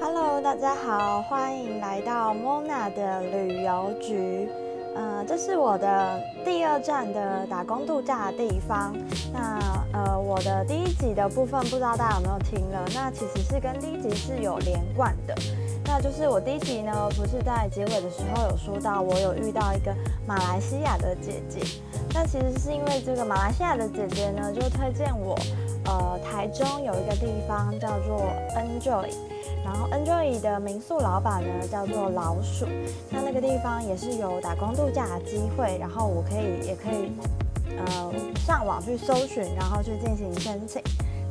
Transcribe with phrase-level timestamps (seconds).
[0.00, 4.48] Hello，大家好，欢迎来到 Mona 的旅游局。
[4.94, 8.96] 呃，这是我的第二站的打工度假的地方。
[9.32, 9.58] 那
[9.92, 12.84] 呃，我的第一集的部分不知道大家有没有听了？
[12.94, 15.34] 那其实是跟第一集是有连贯的。
[15.84, 19.94] 那就是我第一集呢，不是在结尾的时候有说到，我有遇到一个
[20.26, 21.60] 马来西亚的姐姐。
[22.12, 25.38] 那其实是因为这个马来西亚的姐姐呢，就推荐我，
[25.88, 28.20] 呃，台中有一个地方叫做
[28.54, 29.08] Enjoy，
[29.64, 32.66] 然后 Enjoy 的民宿老板呢叫做老鼠。
[33.08, 37.10] 那那个地方也是有打工度假的机会，然后我可以也可以，
[37.78, 40.82] 呃，上网去搜寻，然后去进行申请。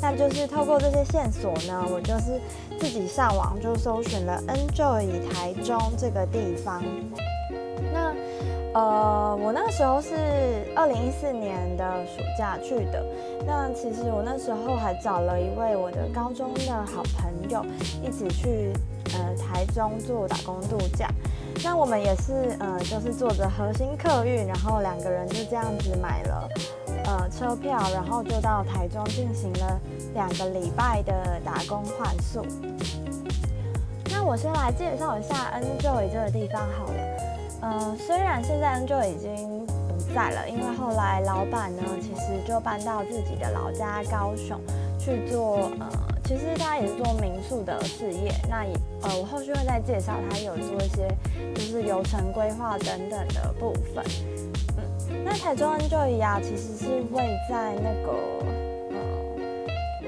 [0.02, 2.42] 那就是透过这些线索呢，我就是
[2.80, 6.84] 自己上网就搜寻了 Enjoy 台中这个地方。
[7.94, 8.12] 那
[8.78, 10.14] 呃，我那时候是
[10.76, 13.04] 二零一四年的暑假去的。
[13.44, 17.66] 那其实我那时候还找了一位我的高中的好朋友
[18.04, 18.72] 一起去
[19.16, 21.10] 呃台中做打工度假。
[21.64, 26.48] 那我们也是呃就是坐着核心客运，然后两个人就这样子买了。
[27.06, 29.80] 呃，车票，然后就到台中进行了
[30.14, 32.46] 两个礼拜的打工换宿。
[34.12, 37.07] 那我先来介绍一下 NJOY 这个地方好了。
[37.62, 44.60] 呃，虽然现在 Enjoy 已经不在了，因为后来老板呢，其实就搬到自己的老家高雄
[45.00, 45.72] 去做。
[45.80, 45.90] 呃，
[46.24, 48.32] 其实他也是做民宿的事业。
[48.50, 51.08] 那也呃，我后续会再介绍他有做一些
[51.56, 54.04] 就是流程规划等等的部分。
[54.78, 58.14] 嗯那台中 Enjoy 啊，其实是位在那个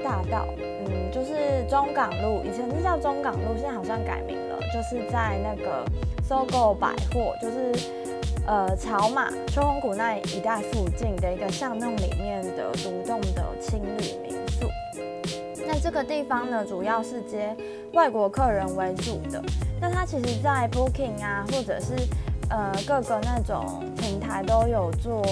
[0.02, 5.84] 大道，嗯，就是中港路，以前是叫中港路，现在好像改名了，就是在那个
[6.22, 7.72] 搜狗百货，就是
[8.46, 14.68] 呃草马秋红谷那一带附近的一个巷弄里面的独栋的青旅民宿。
[15.66, 17.56] 那这个地方呢，主要是接
[17.92, 19.40] 外国客人为主的。
[19.80, 21.94] 那它其实，在 Booking 啊，或者是
[22.50, 25.22] 呃，各个那种平台都有做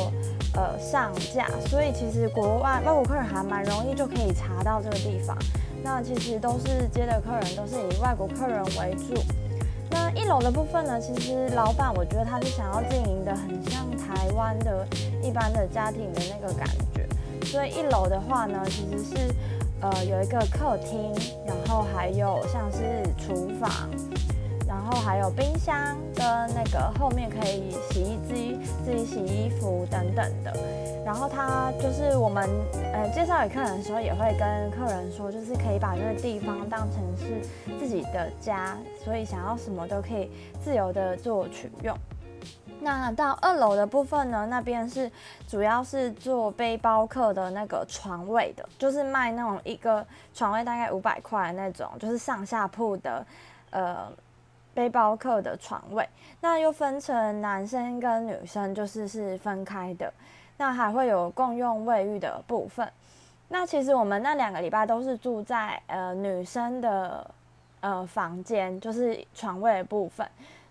[0.58, 5.38] 呃上架，所以其实国外外国客人还蛮容易就可以查到这个地方。
[5.84, 9.14] 那其实都是接的客人都是以外国客人为主。
[9.88, 14.84] 那一楼的部分呢，其实老板我觉得他是想要经营的很像台湾的
[15.22, 17.06] 一般的家庭的那个感觉，
[17.46, 19.34] 所以一楼的话呢，其实是
[19.80, 21.14] 呃有一个客厅，
[21.46, 23.88] 然后还有像是厨房。
[24.68, 26.24] 然后还有冰箱跟
[26.54, 30.54] 那个后面可以洗衣机自己洗衣服等等的。
[31.06, 32.46] 然后他就是我们
[32.92, 37.40] 呃介绍给客人的时候，也会跟客人说，就是可以把这个地方当成是
[37.78, 40.30] 自己的家，所以想要什么都可以
[40.62, 41.96] 自由的做取用。
[42.80, 45.10] 那到二楼的部分呢，那边是
[45.48, 53.26] 主要是做背包客的那个床位的，就是卖那种一个床位大概五百块那种，就是上下铺的，
[53.70, 54.12] 呃。
[54.78, 56.08] 背包客的床位，
[56.40, 60.12] 那又分成男生跟女生，就是是分开的。
[60.56, 62.88] 那还会有共用卫浴的部分。
[63.48, 67.28] 那其实我们那两个礼拜都是住在呃女生的
[67.80, 70.24] 呃房间，就是床位的部分，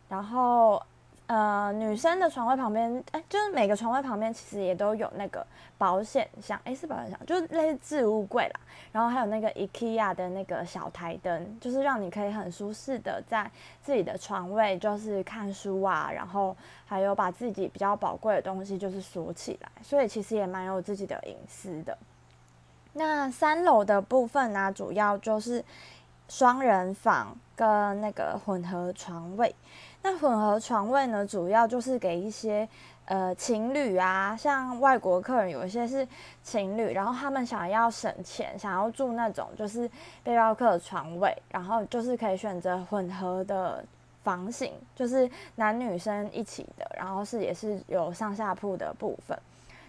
[0.07, 0.81] 然后。
[1.27, 5.45] 呃，女生的床位旁边，哎，就是每个床位旁边其实也都有那个
[5.77, 8.59] 保险箱，哎，是保险箱，就是类似置物柜啦。
[8.93, 13.51] 然后还有那个 IKEA 的那个小台灯，就是让你可以很舒适的在
[13.83, 16.55] 自己的床位，就是看书啊，然后
[16.85, 21.97] 还有把自己比较宝贵的东西就是锁起来，所以其实也蛮有自己的隐私的。
[22.94, 25.61] 那三楼的部分呢，主要就是
[26.29, 29.53] 双人房跟那个混合床位。
[30.09, 32.66] 那混合床位呢，主要就是给一些
[33.07, 36.07] 呃情侣啊，像外国客人有一些是
[36.41, 39.90] 情侣，然后他们想要省钱，想要住那种就是
[40.23, 43.84] 背包客床位，然后就是可以选择混合的
[44.23, 49.38] 房型，就是男女生一起的，然后是也是有上下铺的部分。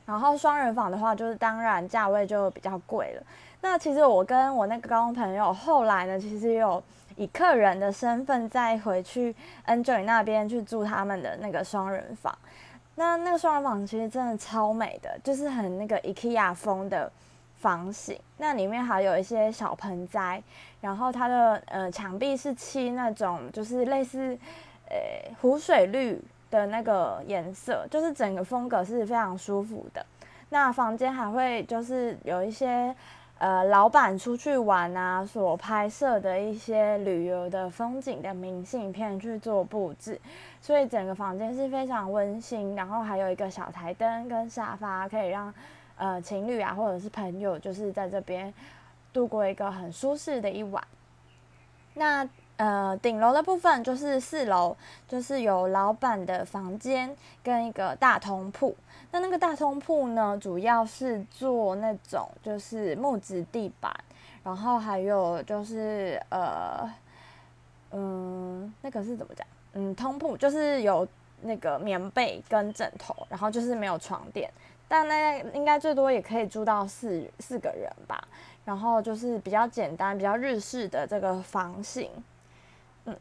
[0.09, 3.23] 然后双人房的话，就是当然价位就比较贵了。
[3.61, 6.83] 那其实我跟我那个高中朋友后来呢，其实有。
[7.17, 9.35] 以客人的身份再回去
[9.67, 12.33] Enjoy 那边去住他们的那个双人房，
[12.95, 17.11] 那那个双人房其实真的超美的，就是很那个 IKEA 风的
[17.57, 18.17] 房型。
[18.37, 20.41] 那里面还有一些小盆栽，
[20.81, 24.39] 然后它的呃墙壁是漆那种就是类似
[24.89, 24.97] 呃
[25.41, 30.05] 湖水绿的那个颜色，就是整个风格是非常舒服的。
[30.51, 32.95] 那房间还会就是有一些。
[33.41, 40.21] 呃，老板出去玩啊，所拍摄的一些旅游的风景的明信片去做布置，
[40.61, 42.75] 所以整个房间是非常温馨。
[42.75, 45.55] 然后还有一个小台灯跟沙发，可以让
[45.97, 48.53] 呃情侣啊或者是朋友，就是在这边
[49.13, 50.83] 度过一个很舒适的一晚。
[51.95, 54.77] 那呃，顶楼的部分就是四楼，
[55.07, 58.77] 就是有老板的房间跟一个大通铺。
[59.13, 63.91] 那那个大通铺呢，主要是做那种就是木质地板，
[64.43, 66.87] 然后还有就是呃，
[67.93, 69.47] 嗯，那个是怎么讲？
[69.75, 71.07] 嗯，通铺就是有
[71.43, 74.51] 那个棉被跟枕头，然后就是没有床垫，
[74.89, 78.21] 但那应该最多也可以住到四四个人吧。
[78.65, 82.11] 然后就是比较简单、比较日式的这个房型。
[83.09, 83.17] 嗯，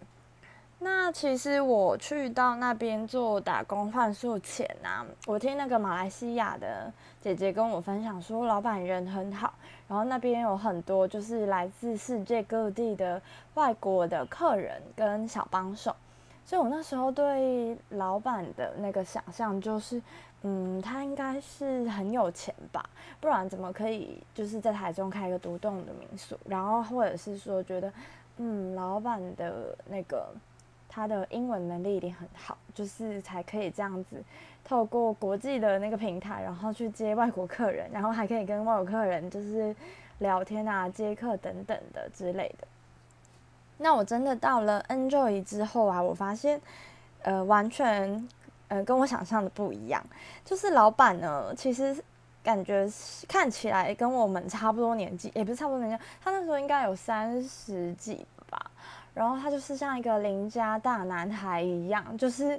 [0.79, 6.91] 那其实我去到那边做打工换宿前啊，我听那个马来西亚的
[7.21, 9.53] 姐姐跟我分享说，老板人很好，
[9.87, 13.21] 然后那边有很多就是来自世界各地的
[13.53, 15.95] 外国的客人跟小帮手，
[16.43, 20.01] 所以我那时候对老板的那个想象就是，
[20.41, 22.83] 嗯，他应该是很有钱吧，
[23.21, 27.89] 不然怎么可以就是在台中开一个独栋的民宿，然后或者是说觉得。
[28.37, 30.27] 嗯，老板的那个
[30.87, 34.23] 他的英文能力一定很好，就是才可以这样子
[34.63, 39.75] 透过国际的那个平台，然后去接外国客人，然后还可以跟外国客人就是
[40.19, 42.67] 聊天啊、接客等等的之类的。
[43.77, 46.59] 那我真的到了 Enjoy 之后啊，我发现
[47.21, 48.27] 呃完全
[48.67, 50.03] 呃跟我想象的不一样，
[50.43, 51.95] 就是老板呢其实
[52.47, 52.87] 感觉
[53.27, 58.71] 看起来跟我们差不多年纪，也不是差不多年纪，他那时候应该有三十几吧。
[59.13, 62.57] 然后他就是像一个邻家大男孩一样，就是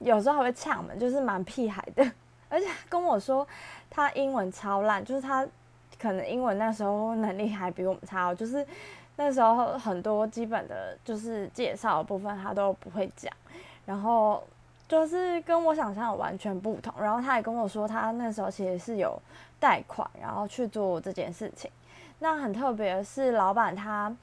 [0.00, 2.04] 有时候还会呛门，就是蛮屁孩的。
[2.50, 3.48] 而且跟我说
[3.88, 5.46] 他英文超烂，就是他
[5.98, 8.66] 可能英文那时候能力还比我们差，就是
[9.16, 13.32] 那时候很多基本的就是介绍的部分他都不会讲，
[13.86, 14.44] 然后
[14.92, 16.92] 就是跟我想象完全不同。
[17.00, 19.18] 然后他也跟我说他那时候其实是有
[19.58, 21.70] 贷款，然后去做这件事情。
[22.18, 24.14] 那很特别的是，老板他。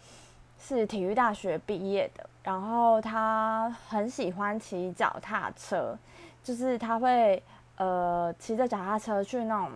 [0.61, 5.97] 是体育大学毕业的，然后他很喜欢骑脚踏车，
[6.43, 7.41] 就是他会
[7.77, 9.71] 呃骑着脚踏车去那种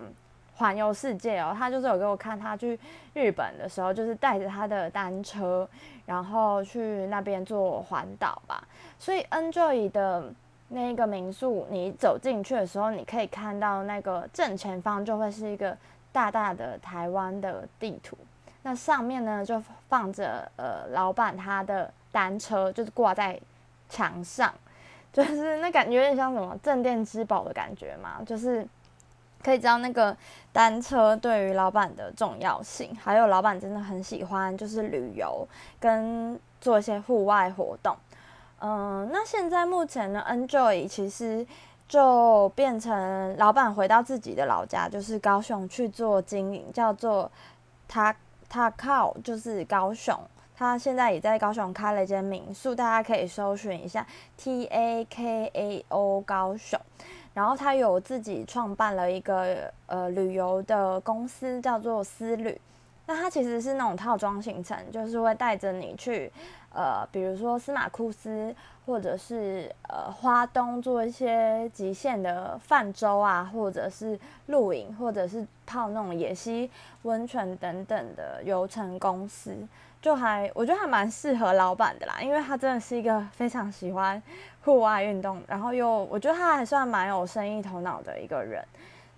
[0.57, 1.55] 环游世界哦。
[1.57, 2.77] 他就是有给我看他去
[3.13, 5.65] 日本的时候，就是带着他的单车，
[6.05, 8.61] 然后去那边做环岛吧。
[8.99, 10.33] 所以 Enjoy 的
[10.73, 15.77] 那一个民宿，你走进去的时候，你可以看到那个正前方就会是一个
[16.11, 18.17] 大大的台湾的地图。
[18.63, 23.39] 那上面呢，就放着呃，老板他的单车，就是挂在
[23.87, 24.51] 墙上，
[25.11, 28.65] 就是那感觉有点像什么镇店之宝的感觉嘛，就是
[29.43, 30.15] 可以知道那个
[30.51, 35.47] 单车对于老板的重要性，还有老板真的很喜欢就是旅游
[35.79, 37.95] 跟做一些户外活动。
[38.63, 41.45] 嗯，那现在目前呢，Enjoy 其实
[41.87, 47.29] 就变成老板回到自己的老家，就是高雄去做经营，叫做
[47.87, 48.15] 他。
[48.49, 50.15] 他靠就是高雄，
[50.55, 54.05] 他现在也在高雄开了一间民宿，大家可以搜寻一下
[54.37, 56.79] T A K A O 高雄。
[57.33, 62.55] 然后他有自己创办了一个呃旅游的公司，叫做思旅。
[63.07, 66.31] 那他其实是那种套装行程，就是会带着你去
[66.73, 68.53] 呃，比如说司马库斯，
[68.85, 76.69] 或者是呃花东做一些极限的泛舟啊，或者是露营，或者是泡那种野溪。
[77.03, 79.55] 温泉等等的游程公司，
[80.01, 84.23] 就还我觉得还蛮适合老板的啦，因为他真的是一个非常喜欢
[84.63, 88.63] 户外运动，然后又我觉得他还算蛮有生意头脑的一个人。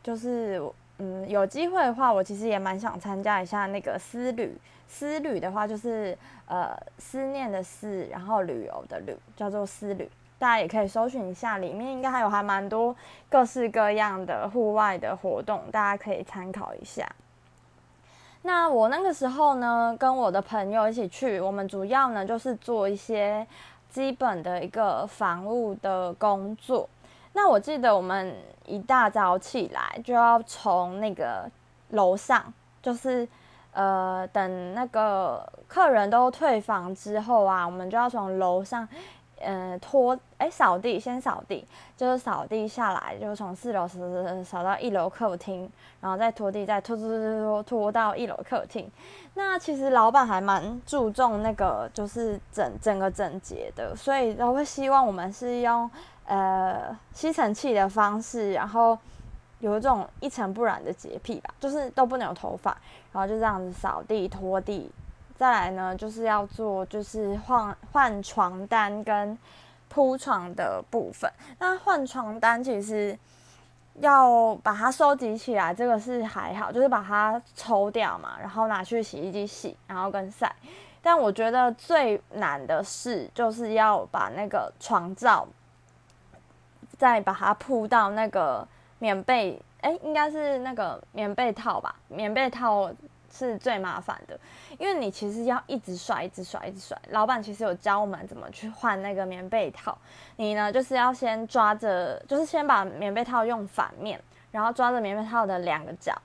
[0.01, 0.59] 就是
[0.97, 4.57] 嗯，有机会的话，我其实也蛮想参加一下那个私旅。
[4.87, 10.09] 思旅的话，就是呃思念的思，然后旅游的旅，叫做思旅。
[10.37, 12.95] 大家也可以搜寻一下，里面应该还有还蛮多
[13.29, 17.09] 各式各样的户外的活动，大家可以参考一下。
[18.41, 23.47] 那我那个时候呢，跟我的朋友一起去，我们主要呢就是做一些
[23.89, 26.87] 基本的一个防务的工作。
[27.33, 31.49] 那我记得我们一大早起来就要从那个
[31.89, 33.27] 楼上，就是
[33.75, 38.87] 呃等那个客人都退房之后啊，我们就要从楼上。
[39.41, 41.63] 嗯，拖哎，扫地先扫地，
[41.97, 48.89] 就是扫地下来，就从四楼扫扫扫到一楼客厅，然后再拖地，再拖拖拖拖拖到一楼客厅。
[49.33, 55.87] 那其实老板还蛮注重那个，就是整整个整洁的，所以都会希望我们是用
[56.25, 58.97] 呃吸尘器的方式，然后
[59.59, 62.75] 有一种一尘不染的洁癖吧，就是都不能有头发，
[63.15, 64.91] 然后就这样子扫地拖地。
[65.37, 69.37] 再来呢，就是要做就是换换床单跟
[69.87, 71.31] 铺床的部分。
[71.59, 73.17] 那换床单其实
[74.01, 80.53] 要把它收集起来，这个是还好，就是把它抽掉嘛，然后拿去洗衣机洗，然后跟晒。
[81.01, 85.47] 但我觉得最难的事就是要把那个床罩
[86.97, 88.67] 再把它铺到那个
[88.99, 91.95] 棉被，哎，应该是那个棉被套吧？
[92.07, 92.91] 棉被套
[93.31, 94.35] 是最麻烦的，
[94.79, 96.99] 因为你其实要一直甩，一直甩，一直甩。
[97.11, 99.95] 老板其实有教我们怎么去换那个棉被套，
[100.37, 106.19] 你呢就是要先抓着，就是先把棉被套用反面，然后抓着棉被套的两个角，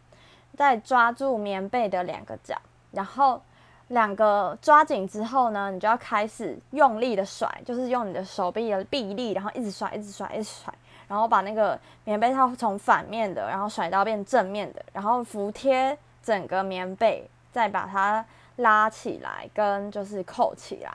[0.56, 2.56] 再抓住棉被的两个角，
[2.92, 3.42] 然后
[3.88, 10.72] 两个抓紧之后呢，你就要开始用力的甩，就是用你的手臂的臂力，然后一直甩，一直甩，一直甩。
[11.10, 18.24] 然后把那个棉被套从反面的，然后甩到变正面的，然后服贴整个棉被，再把它
[18.58, 20.92] 拉起来，跟就是扣起来。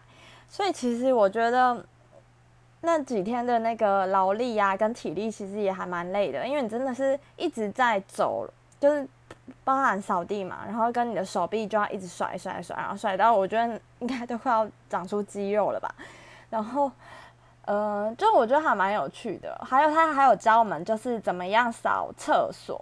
[0.47, 1.85] 所以其实我觉得
[2.79, 9.05] 那几天的那个劳力啊，跟体力其实也还蛮累的，因为你真的是一直在走，就是
[9.65, 15.93] 包含扫地嘛，然后跟你的手臂就要一直甩甩甩，然后甩到我觉得应该都快要长出肌肉了吧，
[16.49, 16.89] 然后。
[17.65, 22.79] 呃，就我觉得还蛮有趣的，还有他还有教我们就是怎么样扫厕所，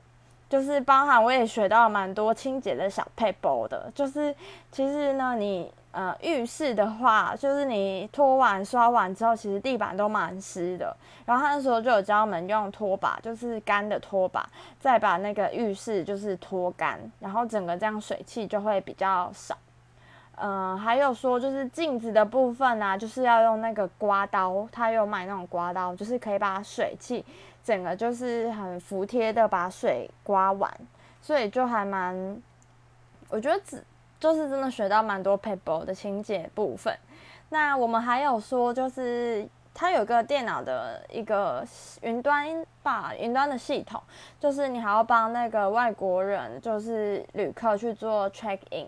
[0.50, 4.36] 就是包含我也学到蛮多清洁的小配包的，就是
[4.72, 14.46] 其实呢，你呃浴室的话，就是你拖完刷完之后，其实地板都蛮湿的，然后他那时候就有教我们用拖把，就是干的拖把，
[14.80, 19.58] 再把那个浴室就是拖干，然后整个这样水汽就会比较少。
[20.36, 27.24] 嗯，还有说就是镜子的部分啊，就是要用那个刮刀，他有买那种刮刀，就是可以把水汽
[27.63, 30.72] 整个就是很服帖的把水刮完，
[31.22, 32.42] 所以就还蛮，
[33.30, 33.84] 我觉得只
[34.20, 36.92] 就是真的学到蛮多 paper 的清洁部分。
[37.50, 41.63] 那我们还有说，就是它有个电脑的一个
[42.02, 44.02] 云端吧，云端的系统，
[44.40, 48.88] 就是你还要帮那个外国人，就是旅客去做 check in。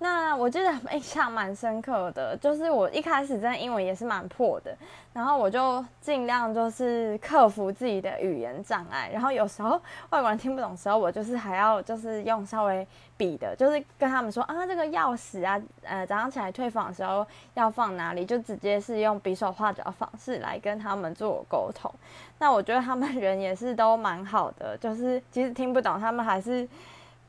[0.00, 4.72] 那我记得印象蛮深刻的，就是我一开始真的英文也是蛮破的，
[5.12, 9.70] 然后我就尽量就是克服自己的语言障碍，然后有时候
[10.10, 12.86] 外国人听不懂时候，我就是还要就是用稍微
[13.16, 21.92] 比的，就是跟他们说啊这个钥匙啊，呃早上起来退房的时候要放哪里，就直接是用比手画脚的方式来跟他们做沟通。
[22.38, 26.68] 那我觉得他们人也是都蛮好的，就是其实听不懂，他们还是。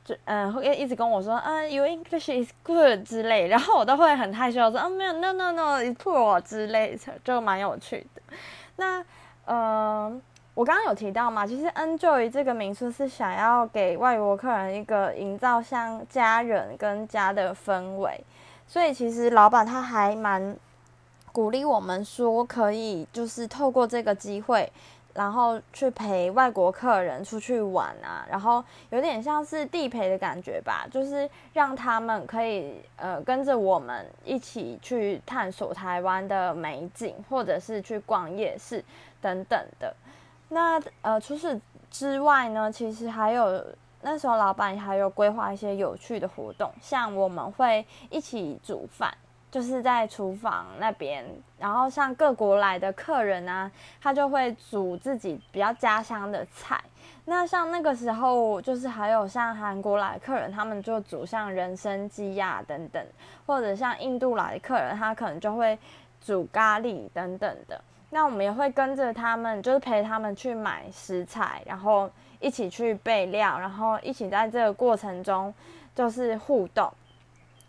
[0.02, 8.22] 就嗯，会一直跟我说，嗯，Your English is good 之类，然后我都会很害羞说，嗯，没有，No No No，it's poor 之类，就蛮有趣的。
[8.76, 9.04] 那，
[9.44, 10.20] 嗯，
[10.54, 18.24] 我刚刚有提到嘛，其实 Enjoy 这个民宿是想要给外国客人一个营造像家人跟家的氛围，
[18.66, 20.56] 所以其实老板他还蛮
[21.30, 24.72] 鼓励我们说，可以就是透过这个机会。
[25.14, 38.84] 然后去陪外国客人出去玩啊，然后有点像是地陪的感觉吧，就是让他们可以呃跟着我们一起去探索台湾的美景，或者是去逛夜市
[39.20, 39.94] 等等的。
[40.48, 43.64] 那呃除此之外呢，其实还有
[44.02, 49.12] 那时候老板还有规划一些有趣的活动，像我们会一起煮饭。
[49.50, 51.24] 就是在厨房那边，
[51.58, 56.80] 然后像各国来的客人啊，他就会煮自己比较家乡的菜。
[57.24, 63.04] 那像那个时候，就是还有像韩国来的客人，他们就煮像人参鸡呀等等，
[63.46, 65.78] 或者像印度来的客人，他可能就会
[66.20, 67.80] 煮咖喱等等的。
[68.08, 75.52] 那我们也会跟着他们，就是陪他们去买食材，然后一起去备料，然后一起在这个过程中
[75.94, 76.90] 就是互动。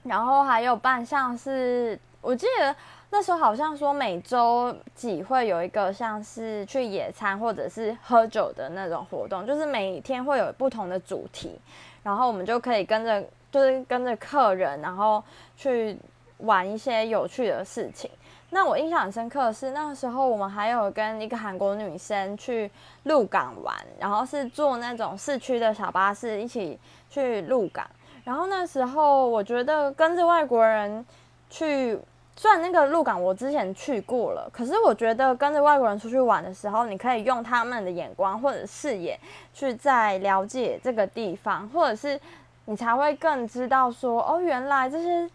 [0.03, 2.75] 然后还有办像是，我记得
[3.09, 11.59] 那时候好像说每周几会有一个像是去野餐或者是喝酒的那种活动，就是每天会有不同的主题，
[12.01, 15.23] 然后我们就可以跟着就是跟着客人，然后
[15.55, 15.97] 去
[16.37, 18.09] 玩一些有趣的事情。
[18.49, 22.69] 那我印象很深刻的是那个时候我们还有跟一个韩国女生去
[23.03, 26.77] 鹿港玩，然后是坐那种市区的小巴士一起
[27.09, 27.85] 去鹿港。
[28.23, 31.05] 然后那时候，我觉得跟着外国人
[31.49, 31.99] 去，
[32.35, 39.19] 虽然那个鹿港我之前去过了，可是我觉得跟着外国人出去玩的时候，你可以用他们的眼光或者视野
[39.53, 42.19] 去再了解这个地方，或者是
[42.65, 45.29] 你才会更知道说，哦，原来这些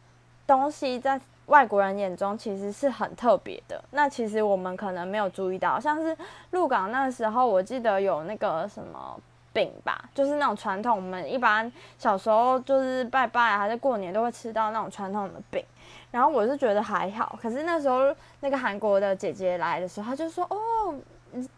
[0.46, 3.82] 东西在外国人眼中其实是很特别的。
[3.90, 6.16] 那其实我们可能没有注意到，像是
[6.52, 9.20] 鹿港那时候，我记得有那个什么。
[9.56, 15.64] 饼吧，就是那种传统，我们一般小时候就是拜拜还是过年都会吃到那种传统的饼。
[16.10, 20.94] 然后我是觉得还好，可是那时候那个韩国的姐姐来的时候，她就说哦，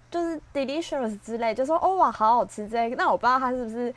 [0.09, 2.95] 就是 delicious 之类，就说哦哇，好好吃这个。
[2.95, 3.93] 那我不知道她是不是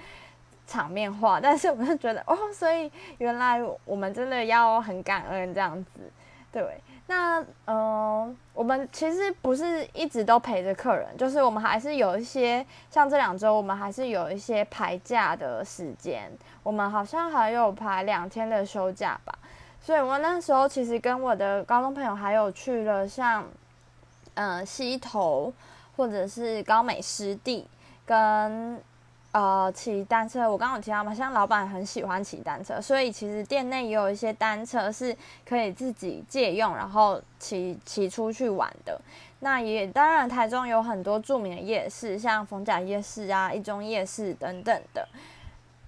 [0.65, 6.11] 场面话，但是我们就觉得哦，所以原来我们真的要很感恩这样子，
[6.51, 6.81] 对。
[7.13, 16.31] 那嗯，我们其实不是一直都陪着客人，就是我们还是有一些像这两周，我们还是有一些排假的时间，
[16.63, 19.37] 我们好像还有排两天的休假吧。
[19.81, 23.43] 所以我那时候其实跟我的高中朋友还有去了像
[24.35, 25.53] 嗯溪头
[25.97, 27.67] 或者是高美湿地
[28.05, 28.81] 跟。
[29.31, 35.15] 呃，骑单车，我刚刚有提到嘛，像老板很喜欢骑单车，所以其实店内也有一些单车是
[35.47, 38.99] 可以自己借用，然后骑骑出去玩的。
[39.39, 45.07] 那也当然，台中有很多著名的夜市，像逢甲夜市啊、一中夜市等等的。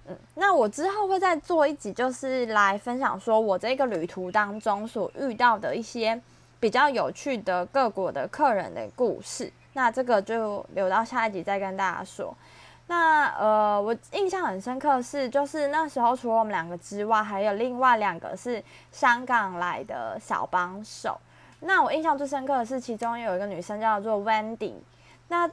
[0.06, 6.18] 嗯，那我之后会再做一集，就是来分享说我这个旅途当中所遇到的一些
[6.58, 9.52] 比较有趣的各国的客人的故事。
[9.74, 12.34] 那这个就留到下一集再跟大家说。
[12.86, 18.62] 那呃，我印象很深刻是，就是那时候除了我们两个之外，还有另外两个是
[18.92, 21.18] 香港来的小帮手。
[21.60, 24.74] 那我印象最深刻的是，其中有一个女生叫做 Wendy。
[25.28, 25.50] 那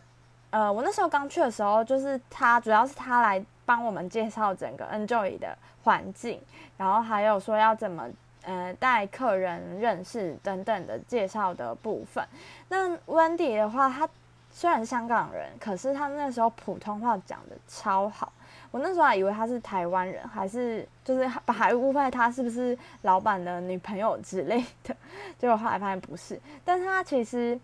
[0.49, 6.41] 呃，我那时候刚去的时候，就是她主要是她来帮我们介绍整个 Enjoy 的环境，
[6.75, 8.03] 然后还有说要怎么
[8.43, 12.21] 呃带客人认识等等的介绍的部分。
[12.67, 14.09] 那 Wendy 的话，她
[14.51, 18.31] 虽然香港人，可是他那时候普通话讲的超好。
[18.69, 24.95] 我那时候还以为他是台湾人，还是就是把还误会他是不是老板的女朋友之类的。
[25.39, 27.59] 结果后来发现不是，但是他其实。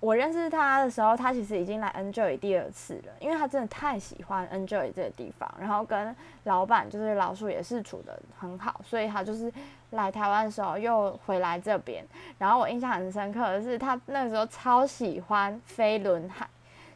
[0.00, 9.52] 我认识他的时候，他其实已经来 Enjoy 第二次了，因为他真的太喜欢 Enjoy 这个地方，然后跟老板就是老鼠也是处的很好，所以他就是
[9.92, 12.04] 来台湾的时候又回来这边。
[12.36, 16.46] 然后我印象很深刻的是，他那个时候超喜欢飞轮海，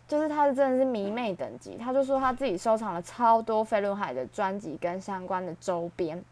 [0.07, 6.23] 就是他是真的是迷妹等级，他就说他自己收藏了超多飞轮海的专辑跟相关的周边，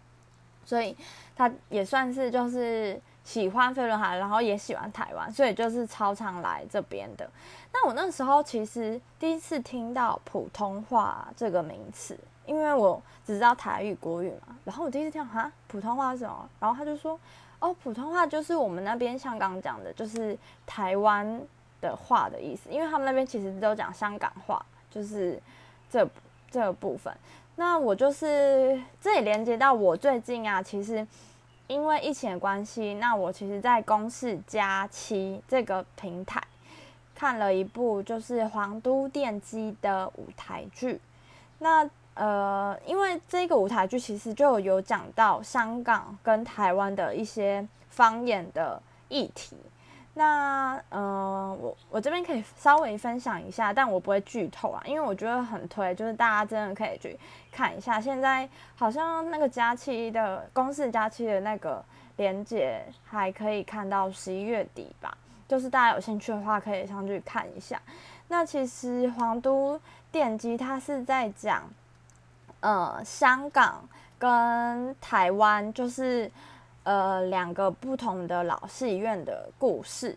[0.65, 0.97] 所以
[1.35, 3.01] 他也算是就是。
[3.25, 7.27] 喜欢飞轮海，然后也喜欢台湾，所以就是超常来这边的。
[7.75, 14.57] 那我那时候其实第一次听到普通话这个名词，因为我只知道台语、国语嘛。
[14.65, 16.49] 然后我第一次听哈，普通话是什么？
[16.61, 17.19] 然后他就说，
[17.59, 21.41] 哦，普通话就是我们那边香港讲的，就是台湾
[21.81, 22.71] 的话的意思。
[22.71, 25.39] 因为他们那边其实都讲香港话，就是
[25.91, 26.09] 这
[26.51, 27.13] 这个部分。
[27.57, 31.07] 那我就是这也连接到我最近啊，其实。
[31.67, 36.39] 因为疫情的关系，那我其实，在公视佳期这个平台
[37.15, 41.01] 看了一部就是皇都电机的舞台剧。
[41.59, 49.57] 那呃，因为这个舞台剧其实就有讲到香港跟台湾的一些方言的议题。
[50.17, 57.19] 那嗯，我我这边可以稍微分享一下，但我不会剧透啊，因为我觉得很推，就是大家真的可以去
[57.51, 58.01] 看一下。
[58.01, 61.85] 现在好像那个假期的公司假期的那个
[62.17, 67.81] 连接还可以看到十一月底吧，就是大家有兴趣的话可以上去看一下。
[68.29, 69.81] 那其实皇都
[70.11, 71.63] 电机它是在讲，
[72.61, 73.83] 呃，香港
[74.19, 76.31] 跟台湾就是。
[76.87, 80.15] 呃，两个不同的老戏院的故事，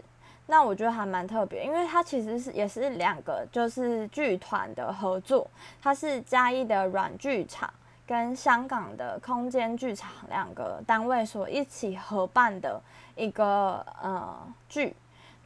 [0.48, 5.50] 那我觉得还蛮特别，因为它其实是也是两个就是剧团的合作，
[5.82, 7.74] 它是嘉义的软剧场
[8.06, 12.82] 跟香港的空间剧场两个单位所一起合办的
[13.16, 14.38] 一个呃
[14.68, 14.94] 剧，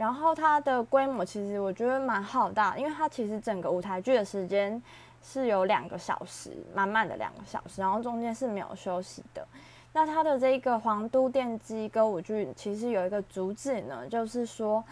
[0.02, 4.82] 然后它的规模其实我觉得蛮浩大，因为它其实整个舞台剧的时间
[5.22, 9.48] 是有两个小时，满满的两个小时，然后中间是没有休息的。
[9.94, 14.84] 那它的这个皇都电机歌舞剧其实有一个主旨呢，就是说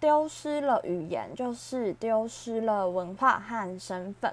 [0.00, 4.32] 丢失了语言，就是丢失了文化和身份，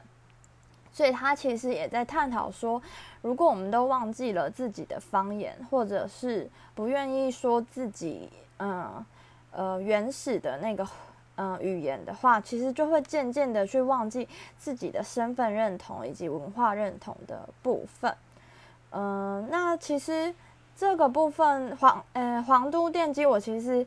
[0.94, 2.82] 所以它其实也在探讨说，
[3.22, 9.06] 如果我们都忘记了自己的方言，或者是不愿意说自己嗯
[9.52, 10.88] 呃原始的那个
[11.36, 18.14] 嗯语言的话，其实就会渐渐的去忘记自己的身份认同以及文化认同的部分。
[18.92, 20.34] 嗯，那其实
[20.76, 23.86] 这个部分皇呃皇都电机，我其实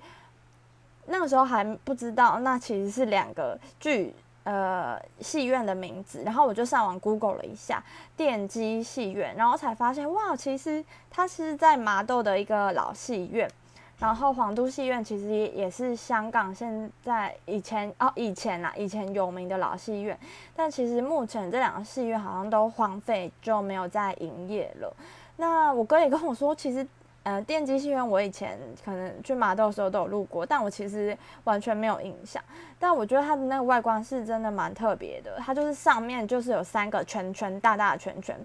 [1.06, 7.82] 那个时候还不知道，那其实是两个剧呃戏院的名字，然后我就上网 Google 了一下
[8.16, 13.50] 电机戏院，然后才发现哇，其实它是在麻豆的一个老戏院。
[13.98, 20.18] 然后皇都戏院其实也也是香港现在以前哦以前啦以前有名的老戏院，
[20.54, 24.94] 但其实目前这两个戏院好像都荒废，就没有再营业了。
[25.36, 26.86] 那我哥也跟我说，其实
[27.24, 32.42] 呃，电机戏院我以前可能去麻豆的时候都有路过，但我其实完全没有印象。
[32.78, 38.38] 但我觉得它的那个外观是真的蛮特别的，它就是上面就是有三个圈圈，大大的圈圈。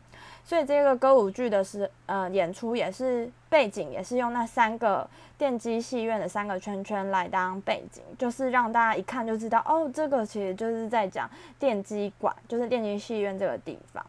[0.46, 14.04] 所以这个歌舞剧的是呃演出也是背景，也是用那三个电机戏院的三个圈圈来当背景，就是让大家一看就知道哦，这个其实就是在讲电机馆，就是电机戏院这个地方。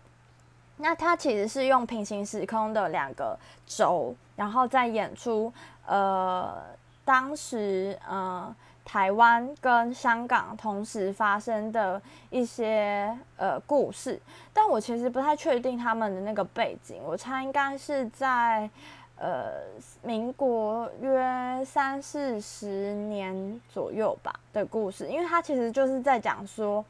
[0.82, 5.52] 那它其实是用平行时空的两个轴，然后再演出，
[5.86, 6.62] 呃，
[7.04, 14.18] 当时呃台湾跟香港同时发生的一些呃故事，
[14.52, 18.68] 但我其实不太确定他们的那个背景，我猜应该是在
[19.16, 19.52] 呃
[20.02, 26.84] 民国约三四十年左右吧的故事，因为它其实就是在讲说，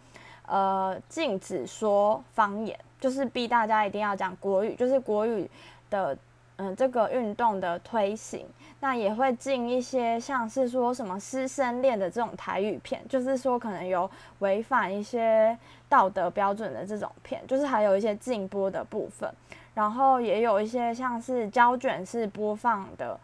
[0.46, 2.78] 呃，禁止说方言。
[3.00, 5.50] 就是逼大家一定要讲国语，就是国语
[5.88, 6.16] 的
[6.56, 8.46] 嗯这个运动的推行，
[8.80, 14.08] 那也会进一些像是说什么师生恋的这种台语片，就是说可能有
[14.40, 15.56] 违反一些
[15.88, 19.32] 道德标准的这种片，就是还有一些禁播的部分，
[19.72, 23.18] 然后也有一些像是胶卷式播放的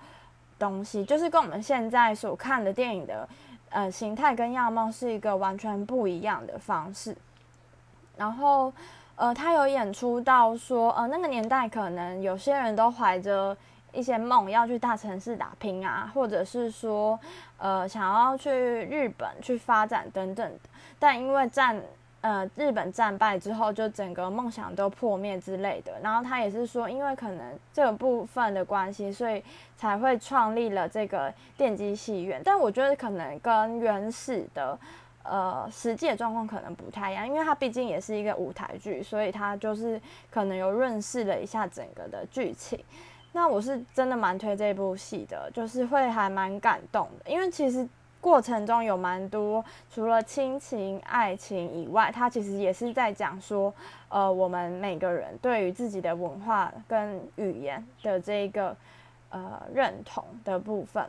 [0.59, 3.29] 东西，就是跟我们现在所看的电影的
[3.69, 7.15] 呃形态跟样貌是一个完全不一样的方式，
[8.17, 8.73] 然后。
[9.17, 13.57] 呃，他有演出到说，呃，那个年代可能有些人都怀着
[13.93, 17.19] 一些梦要去大城市打拼啊，或者是说，
[17.57, 20.53] 呃，想要去日本去发展等等。
[20.99, 21.81] 但因为战，
[22.21, 25.93] 呃，日本战败之后，就整个梦想都破灭之类的。
[26.03, 29.43] 然后他也是说，因为可能这个部分的关系，所以
[29.79, 32.43] 才会创立了这个电机戏院。
[32.45, 34.79] 但我觉得可能跟原始的。
[35.29, 42.83] 呃，实际的状况可能不太一样，因为它毕竟也是一个舞台剧，所以它就是可能有认识了一下整个的剧情。
[43.33, 47.87] 那我是真的蛮推这部戏的，就是会还蛮感动的，因为其实
[48.19, 53.73] 过程中有蛮多除了亲情、爱情以外，它其实也是在讲说，
[54.09, 58.75] 呃，我们每个人对于自己的文化跟语言的这个
[59.29, 61.05] 呃认同的部分。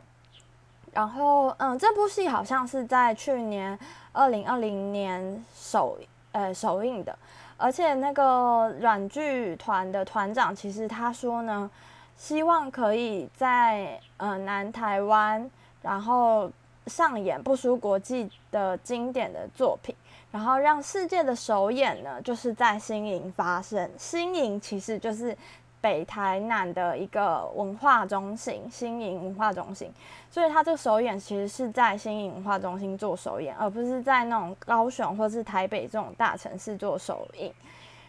[0.92, 3.78] 然后，嗯，这部戏好像是在去年
[4.12, 5.98] 二零二零年首
[6.32, 7.16] 呃首映的，
[7.56, 11.70] 而且那个软剧团的团长其实他说呢，
[12.16, 15.48] 希望可以在呃南台湾，
[15.82, 16.50] 然后
[16.86, 19.94] 上演不输国际的经典的作品，
[20.32, 23.88] 然后让世界的首演呢就是在新营发生。
[23.98, 25.36] 新营其实就是
[25.80, 29.92] 北台南的一个文化中心，新营文化中心。
[30.30, 37.52] 所以他这个首演其实是在新影文化中心做首演，而不是在那种高雄或是台北这种大城市做首映。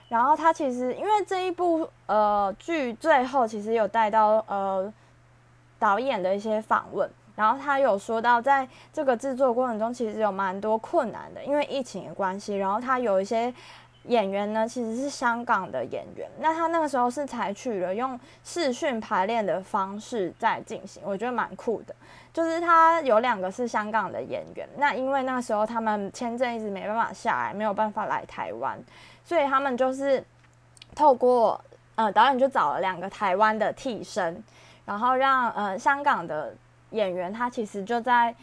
[0.07, 4.91] 然后他其实因为这一部呃剧最后其实有带到呃
[5.77, 13.53] 导演的一些访问，然后他有说到在这个制作过程中其实有蛮多困难的，因为疫情的关系，然后他有一些。
[14.03, 16.29] 演员呢，其实是香港的演员。
[16.39, 21.93] 那他那个时候是采取了用视讯排练的方式在进行，我觉得蛮酷的。
[22.31, 28.79] 就是他有两个是香港的演员，那因为那时候他们签证一直没办法下来，没有办法来台湾，
[29.23, 30.23] 所以他们就是
[30.95, 31.59] 透过
[31.95, 34.41] 呃导演就找了两个台湾的替身，
[34.85, 36.53] 然后让呃香港的
[36.91, 38.33] 演员他其实就在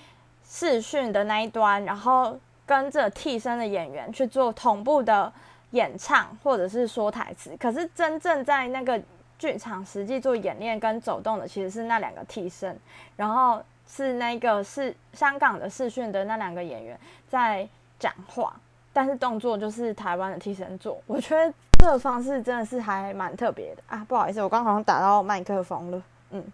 [0.45, 5.33] 视讯的那一端，然后跟着替身的演员去做同步的。
[5.73, 8.99] 演唱或者是说台词，可是真正在那个
[9.37, 12.79] 剧场实际做演练跟走动的，其实是那两个替身，
[13.17, 16.99] 然后是那个是香港的视讯的那两个演员
[17.29, 18.55] 在讲话，
[18.93, 20.99] 但是动作就是台湾的替身做。
[21.05, 24.07] 我觉得这个方式真的是还蛮特别的啊！
[24.09, 26.03] 不好意思，我刚好像打到麦克风了。
[26.31, 26.45] 嗯，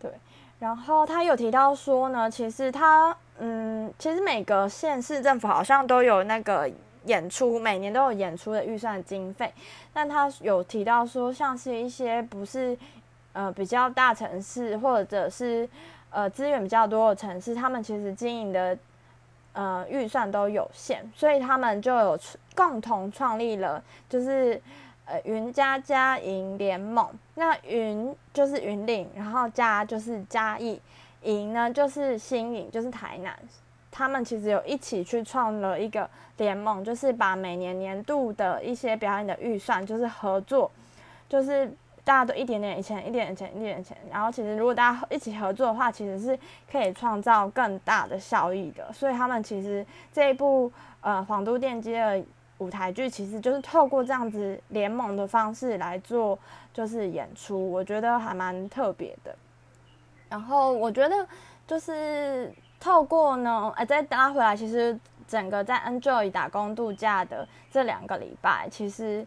[0.00, 0.10] 对。
[0.58, 6.70] 然后他有提到说呢，其实他嗯，其实每个县市政府好像都有那个。
[7.06, 9.50] 演出每年都有演出的预算经费，
[9.90, 12.76] 但他有提到说，像是一些不是
[13.32, 15.66] 呃比较大城市或者是
[16.10, 18.76] 呃资源比较多的城市，他们其实经营的
[19.54, 22.20] 呃预算都有限，所以他们就有
[22.54, 24.60] 共同创立了，就是
[25.06, 27.08] 呃云嘉嘉营联盟。
[27.34, 30.78] 那云就是云岭，然后加就是嘉义，
[31.22, 33.38] 营呢就是新营，就是台南。
[33.90, 40.70] 他们其实有一起去创了一个联盟，就是把每年年度的一些表演的预算，就是合作，
[41.28, 41.66] 就是
[42.04, 43.96] 大家都一点点钱，一点点钱，一点点钱。
[44.08, 46.38] 然后其实如果大家一起合作的话，其实是
[46.70, 48.92] 可以创造更大的效益的。
[48.92, 52.22] 所以他们其实这一部呃皇都电机的
[52.58, 56.38] 舞台剧，其实就是透过这样子联盟的方式来做，
[56.72, 59.34] 就是演出，我觉得还蛮特别的。
[60.30, 61.26] 然后我觉得
[61.66, 69.26] 就是透过呢，哎，再拉回来，其实整个在 Enjoy 打工度假的这两个礼拜，其实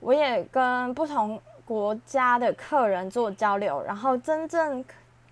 [0.00, 4.82] 我也跟不同国家的客人做交流，然后真正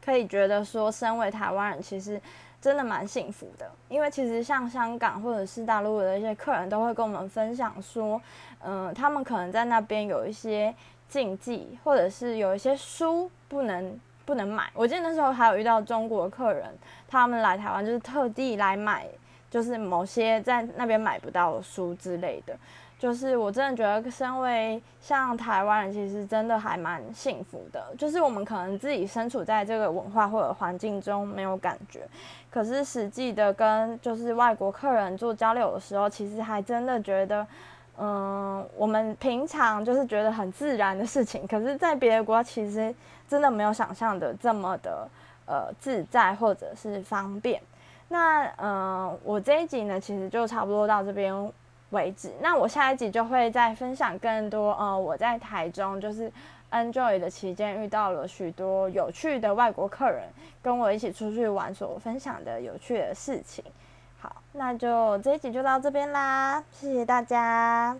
[0.04, 2.20] 可以觉得说，身为台湾人，其实
[2.60, 3.70] 真的蛮幸福的。
[3.88, 8.20] 因为其实像香港或者是大陆的一些客人，都会跟我们分享说，
[8.62, 10.74] 嗯，他们可能在那边有一些
[11.08, 13.98] 禁忌，或者是有一些书不能。
[14.26, 14.68] 不能买。
[14.74, 16.68] 我记得那时候还有遇到中国客人，
[17.08, 19.06] 他们来台湾就是特地来买，
[19.48, 22.54] 就是某些在那边买不到的书之类的。
[22.98, 27.94] 就是我真的觉得，身为像台湾人，其实真的还蛮幸福的。
[27.96, 32.00] 就是我们可能自己身处在这个文化或者环境中没有感觉，
[32.50, 37.46] 可是实际的跟就是外国客人做交流的时候，其实还真的觉得。
[37.98, 42.94] 嗯，我们平常就是觉得很自然的事情，可是，在别的国家其实
[43.28, 45.08] 真的没有想象的这么的
[45.46, 47.60] 呃自在或者是方便。
[48.08, 51.34] 那嗯，我这一集呢，其实就差不多到这边
[51.90, 52.32] 为止。
[52.40, 56.30] 那我下一集就会再分享更多呃，我在台中就是
[56.70, 60.24] enjoy 的期间遇到了许多有趣的外国客人，
[60.60, 63.64] 跟我一起出去玩所分享的有趣的事情。
[64.18, 67.96] 好那就这一集就到这边啦，谢谢大家。